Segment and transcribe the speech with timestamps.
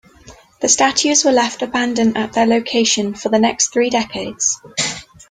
[0.61, 4.59] The statues were left abandoned at their location for the next three decades.